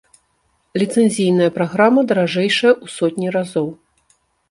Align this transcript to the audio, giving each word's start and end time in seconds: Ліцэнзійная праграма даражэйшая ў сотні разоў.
Ліцэнзійная 0.83 1.51
праграма 1.59 2.07
даражэйшая 2.15 2.73
ў 2.83 2.97
сотні 2.99 3.27
разоў. 3.41 3.73